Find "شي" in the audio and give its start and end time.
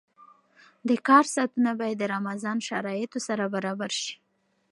4.01-4.13